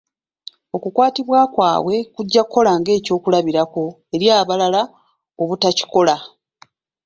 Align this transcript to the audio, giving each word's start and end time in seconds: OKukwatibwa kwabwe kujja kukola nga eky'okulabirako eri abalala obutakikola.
OKukwatibwa 0.75 1.39
kwabwe 1.53 1.95
kujja 2.15 2.41
kukola 2.45 2.71
nga 2.79 2.91
eky'okulabirako 2.97 3.83
eri 4.15 4.27
abalala 4.39 4.81
obutakikola. 5.41 6.15